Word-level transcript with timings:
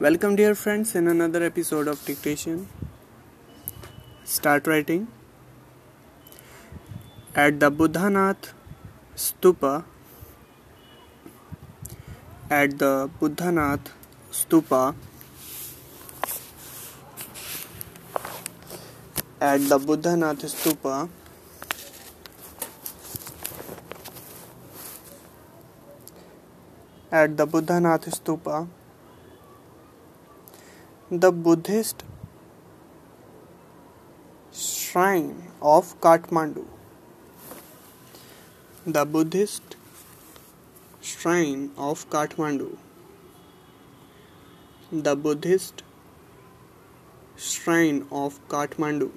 Welcome, 0.00 0.34
dear 0.34 0.54
friends, 0.54 0.94
in 0.94 1.08
another 1.08 1.42
episode 1.44 1.86
of 1.86 2.02
Dictation. 2.06 2.68
Start 4.24 4.66
writing. 4.66 5.08
At 7.34 7.60
the 7.60 7.70
Baudhanath 7.70 8.54
Stupa, 9.14 9.84
at 12.48 12.78
the 12.78 13.10
Baudhanath 13.20 13.92
Stupa, 14.32 14.94
at 19.38 19.68
the 19.68 19.78
Baudhanath 19.78 20.50
Stupa, 20.56 21.10
at 27.12 27.36
the 27.36 27.46
Baudhanath 27.46 28.12
Stupa, 28.18 28.66
the 31.12 31.32
Buddhist 31.32 32.04
shrine 34.52 35.48
of 35.60 36.00
Kathmandu. 36.00 36.64
The 38.86 39.04
Buddhist 39.04 39.74
shrine 41.00 41.72
of 41.76 42.08
Kathmandu. 42.10 42.76
The 44.92 45.16
Buddhist 45.16 45.82
shrine 47.36 48.06
of 48.12 48.38
Kathmandu. 48.46 49.10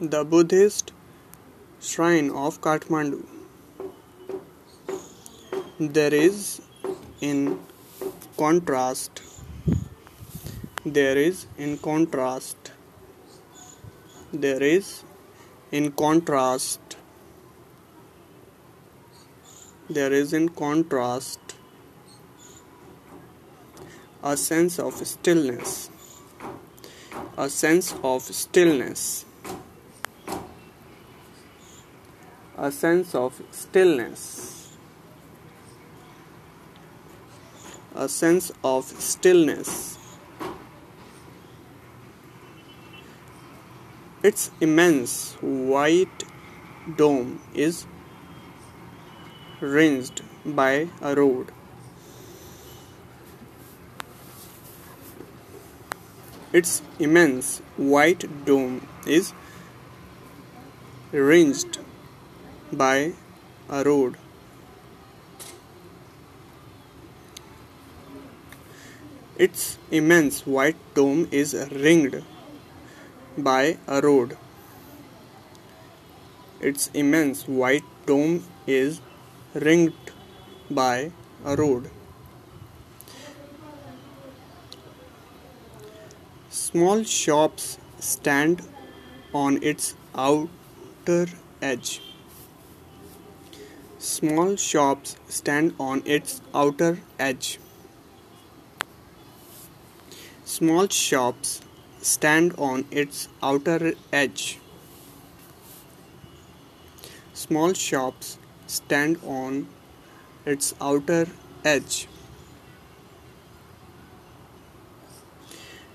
The 0.00 0.22
Buddhist 0.22 0.92
shrine 1.80 2.28
of 2.30 2.60
Kathmandu. 2.60 3.41
There 5.90 6.14
is, 6.14 6.62
in 7.20 7.58
contrast, 8.36 9.20
there 10.86 11.18
is, 11.18 11.46
in 11.58 11.76
contrast, 11.76 12.70
there 14.32 14.62
is, 14.62 15.02
in 15.72 15.90
contrast, 15.90 16.96
there 19.90 20.12
is, 20.12 20.32
in 20.32 20.50
contrast, 20.50 21.56
a 24.22 24.36
sense 24.36 24.78
of 24.78 24.94
stillness, 25.04 25.90
a 27.36 27.50
sense 27.50 27.92
of 28.04 28.22
stillness, 28.22 29.24
a 32.56 32.70
sense 32.70 33.16
of 33.16 33.42
stillness. 33.50 34.51
A 37.94 38.08
sense 38.08 38.50
of 38.64 38.84
stillness. 38.84 39.98
Its 44.22 44.50
immense 44.60 45.34
white 45.40 46.24
dome 46.96 47.40
is 47.54 47.86
ringed 49.60 50.22
by 50.44 50.88
a 51.00 51.14
road. 51.14 51.52
Its 56.52 56.82
immense 56.98 57.62
white 57.76 58.44
dome 58.44 58.86
is 59.06 59.32
ringed 61.10 61.78
by 62.72 63.12
a 63.68 63.82
road. 63.82 64.16
Its 69.44 69.76
immense 69.90 70.46
white 70.46 70.76
dome 70.94 71.26
is 71.32 71.52
ringed 71.72 72.22
by 73.36 73.76
a 73.88 74.00
road. 74.00 74.36
Its 76.60 76.90
immense 76.94 77.48
white 77.48 77.88
dome 78.06 78.44
is 78.68 79.00
ringed 79.52 80.12
by 80.70 81.10
a 81.44 81.56
road. 81.56 81.90
Small 86.50 87.02
shops 87.02 87.78
stand 87.98 88.62
on 89.34 89.60
its 89.60 89.96
outer 90.14 91.26
edge. 91.60 92.00
Small 93.98 94.54
shops 94.54 95.16
stand 95.28 95.74
on 95.80 96.00
its 96.06 96.40
outer 96.54 97.00
edge. 97.18 97.58
Small 100.52 100.86
shops 100.88 101.62
stand 102.02 102.54
on 102.58 102.84
its 102.90 103.26
outer 103.42 103.94
edge. 104.12 104.58
Small 107.32 107.72
shops 107.72 108.36
stand 108.66 109.16
on 109.24 109.66
its 110.44 110.74
outer 110.78 111.26
edge. 111.64 112.06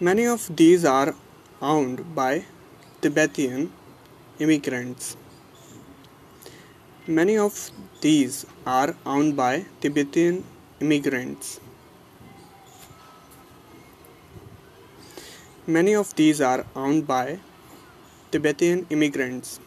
Many 0.00 0.26
of 0.26 0.48
these 0.56 0.86
are 0.86 1.14
owned 1.60 2.14
by 2.14 2.46
Tibetan 3.02 3.70
immigrants. 4.38 5.16
Many 7.06 7.36
of 7.36 7.70
these 8.00 8.46
are 8.66 8.96
owned 9.04 9.36
by 9.36 9.66
Tibetan 9.82 10.44
immigrants. 10.80 11.60
Many 15.76 15.94
of 15.94 16.14
these 16.16 16.40
are 16.40 16.64
owned 16.74 17.06
by 17.06 17.40
Tibetan 18.30 18.86
immigrants. 18.88 19.60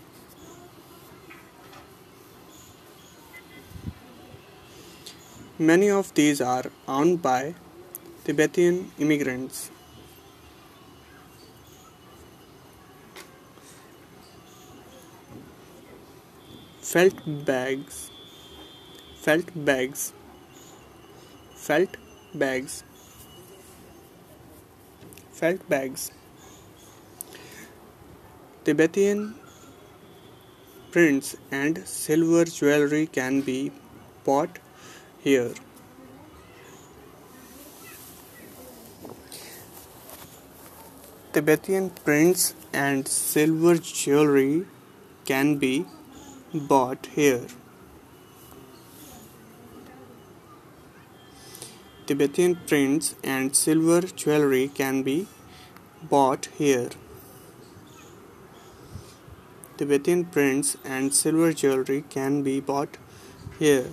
Many 5.60 5.92
of 5.92 6.12
these 6.16 6.42
are 6.42 6.64
owned 6.88 7.22
by 7.22 7.54
Tibetan 8.24 8.92
immigrants. 8.98 9.70
Felt 16.82 17.46
bags, 17.46 18.10
felt 19.18 19.52
bags, 19.54 20.14
felt 21.54 21.96
bags 22.34 22.84
felt 25.42 25.68
bags. 25.68 26.12
Tibetan 28.64 29.34
prints 30.92 31.36
and 31.60 31.80
silver 31.88 32.44
jewelry 32.46 33.08
can 33.08 33.42
be 33.42 33.72
bought 34.24 34.60
here. 35.24 35.54
Tibetan 41.34 41.90
prints 42.06 42.54
and 42.74 43.08
silver 43.08 43.76
jewelry 43.78 44.66
can 45.26 45.58
be 45.58 45.86
bought 46.54 47.08
here. 47.16 47.48
Tibetan 52.08 52.56
prints 52.68 53.16
and 53.24 53.56
silver 53.56 54.02
jewelry 54.02 54.68
can 54.68 55.04
be 55.04 55.28
bought 56.10 56.48
here. 56.58 56.90
Tibetan 59.78 60.26
prints 60.26 60.78
and 60.84 61.14
silver 61.14 61.54
jewelry 61.54 62.04
can 62.10 62.42
be 62.42 62.60
bought 62.60 62.98
here. 63.60 63.92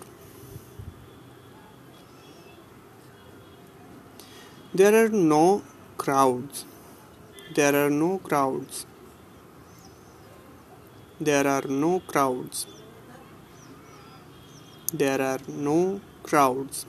There 4.75 5.05
are 5.05 5.11
no 5.11 5.63
crowds. 5.99 6.65
There 7.55 7.75
are 7.75 7.91
no 7.91 8.19
crowds. 8.19 8.87
There 11.21 11.47
are 11.47 11.67
no 11.69 12.01
crowds. 12.01 12.67
There 14.93 15.21
are 15.21 15.41
no 15.47 16.01
crowds. 16.23 16.87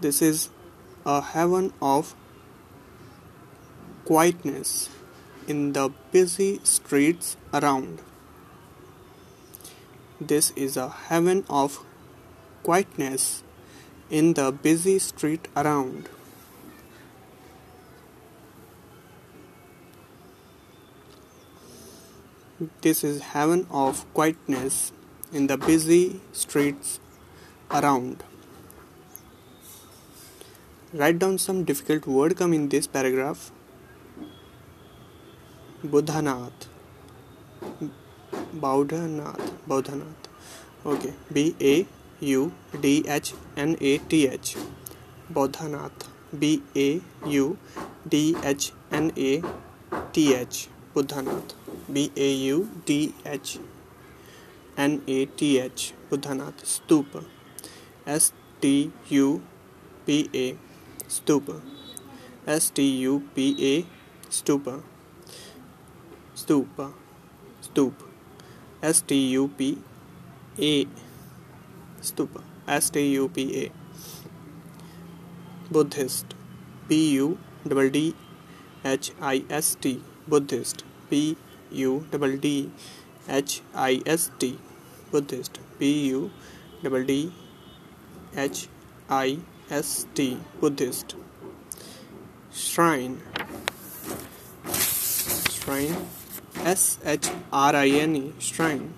This 0.00 0.22
is 0.22 0.48
a 1.04 1.20
heaven 1.20 1.74
of 1.82 2.14
quietness 4.06 4.88
in 5.46 5.74
the 5.74 5.92
busy 6.10 6.58
streets 6.64 7.36
around. 7.52 8.00
This 10.18 10.52
is 10.56 10.78
a 10.78 10.88
heaven 10.88 11.44
of 11.50 11.84
quietness 12.62 13.42
in 14.08 14.32
the 14.32 14.50
busy 14.50 14.98
street 14.98 15.48
around. 15.54 16.08
This 22.80 23.04
is 23.04 23.20
heaven 23.20 23.66
of 23.70 24.06
quietness 24.14 24.92
in 25.30 25.46
the 25.46 25.58
busy 25.58 26.22
streets 26.32 27.00
around. 27.70 28.24
Write 30.92 31.20
down 31.20 31.38
some 31.38 31.62
difficult 31.62 32.04
word 32.04 32.36
come 32.36 32.52
in 32.52 32.68
this 32.68 32.88
paragraph. 32.88 33.52
Buddhanath. 35.84 36.66
Baudhanath. 38.52 39.52
Baudhanath. 39.68 40.24
Okay. 40.84 41.12
B 41.32 41.54
A 41.60 41.86
U 42.18 42.52
D 42.80 43.04
H 43.06 43.34
N 43.56 43.76
A 43.80 43.98
T 43.98 44.26
H. 44.26 44.56
Baudhanath. 45.32 46.08
B 46.36 46.60
A 46.74 47.00
U 47.24 47.56
D 48.08 48.36
H 48.42 48.72
N 48.90 49.12
A 49.16 49.42
T 50.12 50.34
H. 50.34 50.68
Baudhanath. 50.92 51.54
B 51.92 52.10
A 52.16 52.32
U 52.32 52.68
D 52.84 53.14
H 53.24 53.60
N 54.76 55.02
A 55.06 55.26
T 55.26 55.60
H. 55.60 55.94
Baudhanath. 56.10 56.64
Stupa. 56.64 57.24
S 58.08 58.32
T 58.60 58.90
U 59.08 59.40
P 60.04 60.28
A. 60.34 60.69
Stupa. 61.10 61.60
S 62.46 62.70
T 62.70 62.82
U 63.04 63.20
P 63.34 63.44
A. 63.68 64.30
Stupa. 64.30 64.80
Stupa. 66.36 66.92
Stup. 67.60 67.94
S 68.80 69.02
T 69.02 69.16
U 69.30 69.48
P 69.48 69.78
A. 70.56 70.86
Stupa. 72.00 72.44
S 72.68 72.90
T 72.90 73.04
U 73.14 73.28
P 73.28 73.64
A. 73.64 73.72
Buddhist. 75.72 76.36
B 76.86 77.10
U 77.14 77.38
D 77.66 77.90
D 77.90 78.14
H 78.84 79.10
I 79.20 79.44
S 79.50 79.74
T. 79.80 80.00
Buddhist. 80.28 80.84
B 81.10 81.36
U 81.72 82.06
D 82.12 82.36
D 82.36 82.70
H 83.28 83.62
I 83.74 84.00
S 84.06 84.30
T. 84.38 84.58
Buddhist. 85.10 85.58
B 85.76 86.06
U 86.06 86.30
D 86.84 87.04
D 87.04 87.32
H 88.36 88.68
I 89.08 89.40
S 89.70 90.04
T. 90.14 90.36
Buddhist. 90.60 91.14
Shrine. 92.52 93.22
Shrine. 94.74 95.96
S 96.56 96.98
H 97.04 97.30
R 97.52 97.76
I 97.76 97.88
N 97.88 98.16
E. 98.16 98.32
Shrine. 98.40 98.92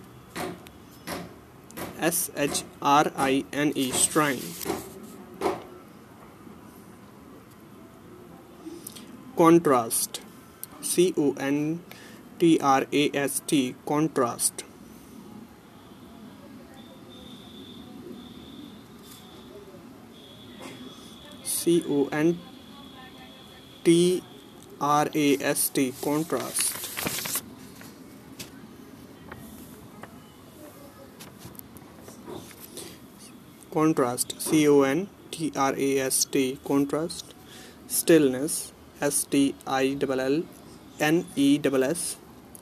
S 1.99 2.31
H 2.35 2.65
R 2.81 3.13
I 3.15 3.45
N 3.53 3.73
E. 3.75 3.93
Shrine. 3.93 4.41
Contrast. 9.37 10.23
C 10.81 11.13
O 11.19 11.35
N 11.39 11.81
T 12.39 12.59
R 12.61 12.87
A 12.91 13.11
S 13.15 13.43
T. 13.47 13.75
Contrast. 13.85 14.62
C 21.63 21.73
O 21.89 22.09
N 22.11 22.41
T 23.85 24.21
R 24.81 25.09
A 25.15 25.27
S 25.51 25.69
T. 25.69 25.93
Contrast. 26.03 27.45
Contrast. 33.73 34.35
C 34.41 34.67
O 34.69 34.83
N 34.83 35.09
T 35.31 35.53
R 35.55 35.75
A 35.77 35.91
S 36.01 36.25
T. 36.25 36.59
Contrast. 36.65 37.33
Stillness. 37.87 38.73
S 39.01 39.23
T 39.23 39.55
I 39.65 39.97
L 40.03 40.21
L 40.21 40.43
N 40.99 41.25
E 41.37 41.61
S 41.65 41.85
S. 41.85 42.17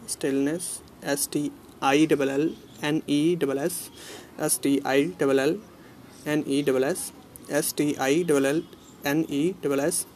Stillness. 0.07 0.83
S 1.03 1.27
T 1.27 1.51
I 1.81 2.07
L 2.11 2.29
L 2.29 2.51
N 2.83 3.03
E 3.07 3.39
S 3.41 3.59
S. 3.61 3.91
S 4.39 4.59
T 4.59 4.83
I 4.85 5.15
L 5.19 5.41
L 5.41 5.57
N 6.27 6.45
E 6.47 6.63
S 6.69 6.85
S. 6.85 7.13
S 7.49 7.73
T 7.73 7.97
I 7.99 8.27
L 8.29 8.45
L 8.45 8.63
N 9.05 9.27
E 9.29 9.55
S 9.63 9.81
S. 9.81 10.07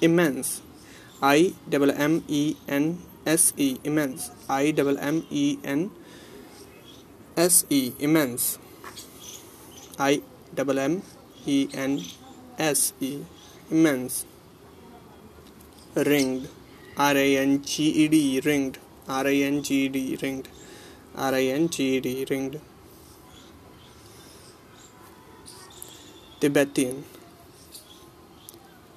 Immense. 0.00 0.62
I 1.22 1.54
double 1.68 1.90
M 1.90 2.24
E 2.28 2.56
N 2.68 3.02
S 3.26 3.52
E 3.56 3.78
immense. 3.84 4.30
I 4.48 4.70
double 4.70 4.98
M 4.98 5.26
E 5.30 5.58
N 5.64 5.90
S 7.36 7.64
E 7.68 7.92
immense. 7.98 8.58
I 9.98 10.22
double 10.54 10.78
M 10.78 11.02
E 11.44 11.68
N 11.74 12.04
S 12.58 12.92
E 13.00 13.24
Immense. 13.70 14.24
Ringed. 15.94 16.48
R 16.96 17.16
I 17.16 17.34
N 17.36 17.62
G 17.62 17.90
E 17.90 18.08
D. 18.08 18.40
Ringed. 18.40 18.78
R 19.08 19.26
I 19.26 19.42
N 19.42 19.62
G 19.62 19.84
E 19.84 19.88
D. 19.88 20.16
Ringed. 20.22 20.48
R 21.14 21.34
I 21.34 21.44
N 21.46 21.68
G 21.68 21.96
E 21.96 22.00
D. 22.00 22.24
Ringed. 22.30 22.60
Tibetan. 26.40 27.17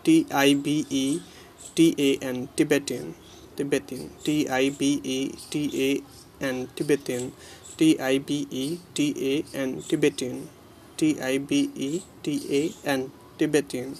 T 0.04 0.26
I 0.32 0.54
B 0.56 0.86
E 0.90 1.22
T 1.76 1.96
A 1.98 2.18
N. 2.26 2.50
Tibetan. 2.56 3.14
Tibetan. 3.56 4.10
T 4.24 4.50
I 4.50 4.70
B 4.70 5.00
E 5.04 5.32
T 5.50 5.54
A 5.88 5.90
N. 6.44 6.68
Tibetan. 6.76 7.32
T 7.78 8.00
I 8.00 8.18
B 8.18 8.48
E 8.50 8.80
T 8.94 9.14
A 9.32 9.58
N. 9.58 9.82
Tibetan. 9.84 10.50
T 10.98 11.22
I 11.22 11.38
B 11.38 11.70
E 11.76 12.02
T 12.24 12.26
A 12.50 12.90
N. 12.90 13.12
Tibetan. 13.38 13.96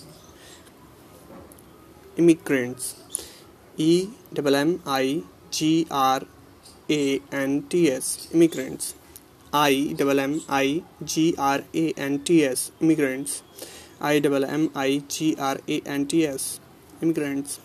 Immigrants. 2.18 2.96
E 3.78 4.10
M 4.34 4.56
M 4.56 4.82
I 4.86 5.24
G 5.52 5.88
R 5.90 6.22
A 6.90 7.22
N 7.32 7.64
T 7.70 7.92
S. 7.92 8.28
Immigrants. 8.34 8.96
I 9.54 9.94
M 9.98 10.20
M 10.20 10.42
I 10.50 10.84
G 11.04 11.36
R 11.38 11.62
A 11.74 11.94
N 11.94 12.24
T 12.24 12.44
S. 12.44 12.72
Immigrants. 12.82 13.44
I 14.02 14.20
M 14.20 14.46
M 14.46 14.72
I 14.76 15.04
G 15.08 15.36
R 15.38 15.58
A 15.68 15.82
N 15.86 16.08
T 16.08 16.26
S. 16.26 16.60
Immigrants. 17.02 17.60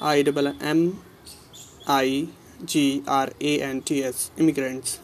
I 0.00 0.20
M 0.22 0.52
M 0.60 1.02
I 1.86 2.28
G 2.64 3.02
R 3.06 3.30
A 3.40 3.62
N 3.62 3.80
T 3.80 4.04
S. 4.04 4.30
Immigrants. 4.36 4.98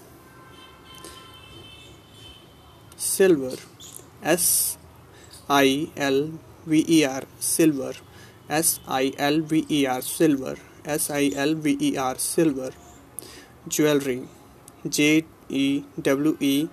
Silver. 2.98 3.56
S 4.22 4.76
I 5.48 5.90
L 5.96 6.32
V 6.66 6.84
E 6.86 7.04
R. 7.06 7.22
Silver. 7.38 7.94
S 8.50 8.78
I 8.86 9.14
L 9.16 9.40
V 9.40 9.66
E 9.70 9.86
R. 9.86 10.02
Silver. 10.02 10.56
S 10.84 11.10
I 11.10 11.32
L 11.34 11.54
V 11.54 11.78
E 11.80 11.96
R. 11.96 12.18
Silver. 12.18 12.72
Jewelry. 13.66 14.28
J 14.86 15.24
E 15.48 15.84
W 16.02 16.36
E 16.40 16.68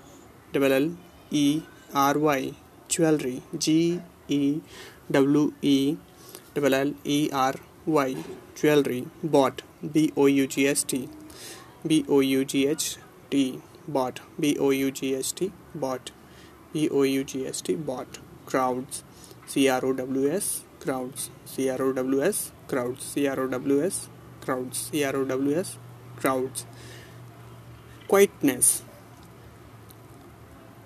L 0.54 0.74
L 0.74 0.92
E 1.32 1.62
R 1.94 2.18
Y. 2.18 2.67
Jewelry. 2.88 3.42
G 3.58 4.02
E 4.28 4.62
W 5.10 5.54
E 5.62 5.98
L 6.56 6.74
L 6.74 6.94
E 7.04 7.30
R 7.32 7.56
Y. 7.86 8.16
Jewelry. 8.56 9.08
Bought. 9.24 9.62
B 9.94 10.12
O 10.18 10.26
U 10.26 10.48
G 10.48 10.68
S 10.68 10.84
T. 10.84 11.10
B 11.86 12.06
O 12.10 12.20
U 12.20 12.44
G 12.46 12.68
H 12.68 12.98
T. 13.30 13.62
Bought. 13.88 14.20
B 14.40 14.58
O 14.60 14.72
U 14.72 14.92
G 14.92 15.16
S 15.16 15.32
T. 15.32 15.52
Bought. 15.76 16.12
B 16.74 16.90
O 16.90 17.04
U 17.04 17.24
G 17.24 17.48
S 17.48 17.62
T. 17.62 17.76
Bought. 17.76 18.20
Crowds. 18.46 19.04
C 19.46 19.70
R 19.70 19.86
O 19.86 19.94
W 19.94 20.32
S. 20.32 20.64
Crowds. 20.80 21.30
C 21.46 21.70
R 21.70 21.82
O 21.82 21.94
W 21.94 22.24
S. 22.24 22.52
Crowds. 22.68 23.06
C 23.06 23.28
R 23.28 23.40
O 23.40 23.48
W 23.48 23.84
S. 23.84 24.10
Crowds. 24.42 24.90
C 24.92 25.04
R 25.04 25.16
O 25.16 25.26
W 25.26 25.60
S. 25.60 25.78
Crowds. 26.18 26.66
Quietness. 28.08 28.84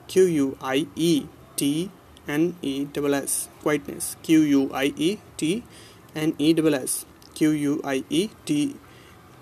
Q 0.07 0.25
U 0.25 0.57
I 0.61 0.87
E 0.95 1.27
T 1.61 1.91
N 2.27 2.55
E 2.63 2.87
S 2.97 3.13
S. 3.13 3.47
Quietness. 3.61 4.17
Q 4.23 4.41
U 4.41 4.71
I 4.73 4.93
E 4.97 5.19
T 5.37 5.63
N 6.15 6.33
E 6.39 6.55
S 6.57 6.73
S. 6.73 7.05
Q 7.35 7.51
U 7.51 7.81
I 7.85 8.03
E 8.09 8.29
T 8.45 8.75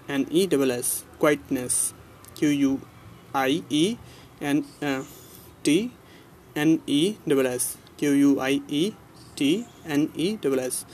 N 0.09 0.27
E 0.29 0.45
S 0.51 0.71
S. 0.71 1.05
Quietness. 1.17 1.93
Q 2.35 2.49
U 2.49 2.81
I 3.33 3.63
E 3.69 3.97
N 4.41 4.65
uh, 4.81 5.03
T 5.63 5.93
N 6.57 6.81
E 6.85 7.15
S 7.25 7.45
S. 7.47 7.77
Q 7.95 8.11
U 8.11 8.41
I 8.41 8.61
E 8.67 8.93
T 9.37 9.65
N 9.85 10.11
E 10.13 10.37
S 10.43 10.59
S. 10.59 10.85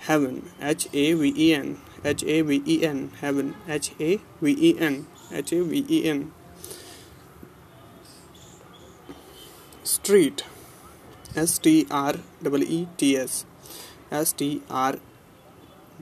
Heaven. 0.00 0.50
H 0.60 0.86
A 0.92 1.14
V 1.14 1.32
E 1.34 1.54
N. 1.54 1.78
H 2.04 2.22
A 2.24 2.42
V 2.42 2.62
E 2.66 2.84
N. 2.84 3.10
Heaven. 3.22 3.54
H 3.66 3.92
A 3.98 4.20
V 4.42 4.56
E 4.68 4.78
N. 4.78 5.06
H 5.32 5.52
A 5.52 5.64
V 5.64 5.86
E 5.88 6.04
N. 6.04 6.30
Street. 9.82 10.44
S 11.38 11.58
T 11.58 11.86
R 11.88 12.14
E 12.42 12.62
E 12.78 12.88
T 12.96 13.16
S. 13.16 13.44
S 14.10 14.32
T 14.32 14.62
R 14.68 14.94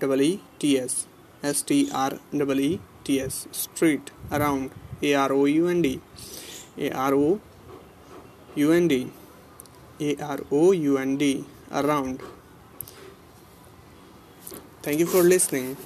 E 0.00 0.20
E 0.28 0.40
T 0.58 0.78
S. 0.78 1.06
S 1.42 1.62
T 1.62 1.90
R 1.92 2.12
E 2.32 2.60
E 2.68 2.80
T 3.04 3.20
S. 3.20 3.46
Street. 3.52 4.10
Around. 4.32 4.70
A 5.02 5.14
R 5.14 5.32
O 5.32 5.44
U 5.44 5.68
N 5.68 5.82
D. 5.82 6.00
A 6.78 6.90
R 6.90 7.14
O 7.14 7.40
U 8.54 8.72
N 8.72 8.88
D. 8.88 9.10
A 10.00 10.16
R 10.36 10.40
O 10.50 10.72
U 10.72 10.96
N 10.96 11.18
D. 11.18 11.44
Around. 11.70 12.22
Thank 14.82 15.00
you 15.00 15.06
for 15.06 15.22
listening. 15.22 15.76